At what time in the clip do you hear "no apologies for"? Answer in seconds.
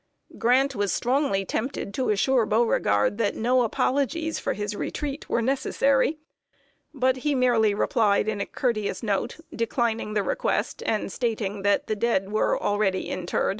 3.35-4.53